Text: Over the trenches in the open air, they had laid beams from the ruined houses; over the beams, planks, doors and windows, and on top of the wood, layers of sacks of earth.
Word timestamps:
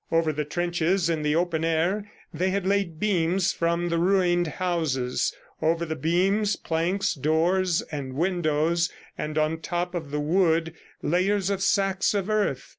Over 0.11 0.33
the 0.33 0.45
trenches 0.45 1.11
in 1.11 1.21
the 1.21 1.35
open 1.35 1.63
air, 1.63 2.09
they 2.33 2.49
had 2.49 2.65
laid 2.65 2.99
beams 2.99 3.53
from 3.53 3.89
the 3.89 3.99
ruined 3.99 4.47
houses; 4.47 5.31
over 5.61 5.85
the 5.85 5.95
beams, 5.95 6.55
planks, 6.55 7.13
doors 7.13 7.83
and 7.91 8.13
windows, 8.13 8.89
and 9.15 9.37
on 9.37 9.59
top 9.59 9.93
of 9.93 10.09
the 10.09 10.19
wood, 10.19 10.73
layers 11.03 11.51
of 11.51 11.61
sacks 11.61 12.15
of 12.15 12.31
earth. 12.31 12.69